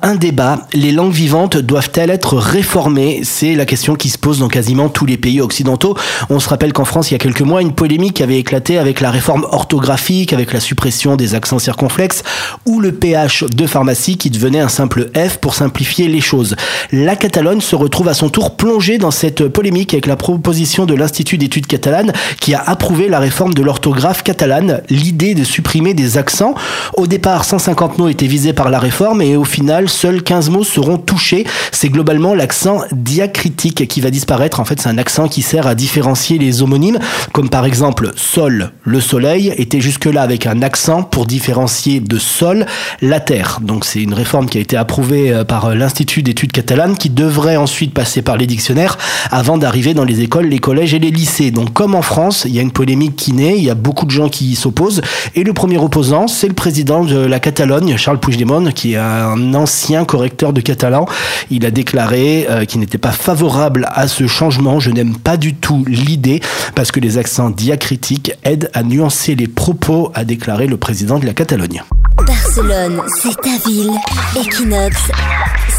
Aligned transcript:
Un 0.00 0.14
débat, 0.14 0.60
les 0.74 0.92
langues 0.92 1.12
vivantes 1.12 1.56
doivent-elles 1.56 2.10
être 2.10 2.36
réformées? 2.36 3.22
C'est 3.24 3.56
la 3.56 3.66
question 3.66 3.96
qui 3.96 4.10
se 4.10 4.18
pose 4.18 4.38
dans 4.38 4.46
quasiment 4.46 4.88
tous 4.88 5.06
les 5.06 5.16
pays 5.16 5.40
occidentaux. 5.40 5.96
On 6.30 6.38
se 6.38 6.48
rappelle 6.48 6.72
qu'en 6.72 6.84
France, 6.84 7.10
il 7.10 7.14
y 7.14 7.16
a 7.16 7.18
quelques 7.18 7.40
mois, 7.40 7.62
une 7.62 7.72
polémique 7.72 8.20
avait 8.20 8.38
éclaté 8.38 8.78
avec 8.78 9.00
la 9.00 9.10
réforme 9.10 9.44
orthographique, 9.50 10.32
avec 10.32 10.52
la 10.52 10.60
suppression 10.60 11.16
des 11.16 11.34
accents 11.34 11.58
circonflexes, 11.58 12.22
ou 12.64 12.80
le 12.80 12.92
PH 12.92 13.44
de 13.44 13.66
pharmacie 13.66 14.18
qui 14.18 14.30
devenait 14.30 14.60
un 14.60 14.68
simple 14.68 15.10
F 15.16 15.38
pour 15.38 15.54
simplifier 15.54 16.06
les 16.06 16.20
choses. 16.20 16.54
La 16.92 17.16
Catalogne 17.16 17.60
se 17.60 17.74
retrouve 17.74 18.06
à 18.06 18.14
son 18.14 18.28
tour 18.28 18.56
plongée 18.56 18.98
dans 18.98 19.10
cette 19.10 19.48
polémique 19.48 19.94
avec 19.94 20.06
la 20.06 20.16
proposition 20.16 20.86
de 20.86 20.94
l'Institut 20.94 21.38
d'études 21.38 21.66
catalanes 21.66 22.12
qui 22.40 22.54
a 22.54 22.62
approuvé 22.64 23.08
la 23.08 23.18
réforme 23.18 23.52
de 23.52 23.62
l'orthographe 23.62 24.22
catalane, 24.22 24.80
l'idée 24.90 25.34
de 25.34 25.42
supprimer 25.42 25.92
des 25.92 26.18
accents. 26.18 26.54
Au 26.96 27.08
départ, 27.08 27.44
150 27.44 27.98
mots 27.98 28.08
étaient 28.08 28.26
visés 28.26 28.52
par 28.52 28.70
la 28.70 28.78
réforme 28.78 29.22
et 29.22 29.34
au 29.34 29.44
final, 29.44 29.87
seuls 29.88 30.22
15 30.22 30.50
mots 30.50 30.64
seront 30.64 30.98
touchés. 30.98 31.46
C'est 31.72 31.88
globalement 31.88 32.34
l'accent 32.34 32.82
diacritique 32.92 33.88
qui 33.88 34.00
va 34.00 34.10
disparaître. 34.10 34.60
En 34.60 34.64
fait, 34.64 34.80
c'est 34.80 34.88
un 34.88 34.98
accent 34.98 35.28
qui 35.28 35.42
sert 35.42 35.66
à 35.66 35.74
différencier 35.74 36.38
les 36.38 36.62
homonymes, 36.62 36.98
comme 37.32 37.48
par 37.48 37.64
exemple 37.64 38.12
sol, 38.16 38.72
le 38.82 39.00
soleil, 39.00 39.52
était 39.56 39.80
jusque-là 39.80 40.22
avec 40.22 40.46
un 40.46 40.62
accent 40.62 41.02
pour 41.02 41.26
différencier 41.26 42.00
de 42.00 42.18
sol 42.18 42.66
la 43.00 43.20
terre. 43.20 43.60
Donc 43.62 43.84
c'est 43.84 44.02
une 44.02 44.14
réforme 44.14 44.48
qui 44.48 44.58
a 44.58 44.60
été 44.60 44.76
approuvée 44.76 45.32
euh, 45.32 45.44
par 45.44 45.74
l'Institut 45.74 46.22
d'études 46.22 46.52
catalanes 46.52 46.96
qui 46.96 47.10
devrait 47.10 47.56
ensuite 47.56 47.94
passer 47.94 48.22
par 48.22 48.36
les 48.36 48.46
dictionnaires 48.46 48.98
avant 49.30 49.58
d'arriver 49.58 49.94
dans 49.94 50.04
les 50.04 50.20
écoles, 50.20 50.46
les 50.46 50.58
collèges 50.58 50.94
et 50.94 50.98
les 50.98 51.10
lycées. 51.10 51.50
Donc 51.50 51.72
comme 51.72 51.94
en 51.94 52.02
France, 52.02 52.44
il 52.46 52.54
y 52.54 52.58
a 52.58 52.62
une 52.62 52.72
polémique 52.72 53.16
qui 53.16 53.32
naît, 53.32 53.56
il 53.56 53.64
y 53.64 53.70
a 53.70 53.74
beaucoup 53.74 54.06
de 54.06 54.10
gens 54.10 54.28
qui 54.28 54.54
s'opposent 54.54 55.00
et 55.34 55.44
le 55.44 55.52
premier 55.52 55.78
opposant, 55.78 56.28
c'est 56.28 56.48
le 56.48 56.54
président 56.54 57.04
de 57.04 57.18
la 57.18 57.40
Catalogne, 57.40 57.96
Charles 57.96 58.20
Puigdemont, 58.20 58.70
qui 58.72 58.94
est 58.94 58.96
un 58.96 59.54
ancien 59.54 59.77
ancien 59.78 60.04
correcteur 60.04 60.52
de 60.52 60.60
catalan. 60.60 61.06
Il 61.50 61.64
a 61.64 61.70
déclaré 61.70 62.48
euh, 62.50 62.64
qu'il 62.64 62.80
n'était 62.80 62.98
pas 62.98 63.12
favorable 63.12 63.86
à 63.92 64.08
ce 64.08 64.26
changement. 64.26 64.80
Je 64.80 64.90
n'aime 64.90 65.16
pas 65.16 65.36
du 65.36 65.54
tout 65.54 65.84
l'idée 65.86 66.40
parce 66.74 66.90
que 66.90 66.98
les 66.98 67.16
accents 67.16 67.50
diacritiques 67.50 68.32
aident 68.42 68.70
à 68.74 68.82
nuancer 68.82 69.36
les 69.36 69.46
propos, 69.46 70.10
a 70.14 70.24
déclaré 70.24 70.66
le 70.66 70.78
président 70.78 71.20
de 71.20 71.26
la 71.26 71.32
Catalogne. 71.32 71.84
Barcelone, 72.26 73.02
c'est 73.22 73.36
ta 73.40 73.68
ville. 73.68 73.92
Equinox, 74.36 74.96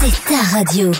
c'est 0.00 0.32
ta 0.32 0.56
radio. 0.56 0.90